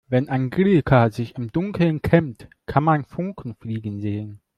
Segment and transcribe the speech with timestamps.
[0.07, 4.41] Wenn Angelika sich im Dunkeln kämmt, kann man Funken fliegen sehen.